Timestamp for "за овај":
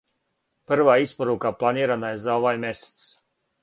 2.27-2.63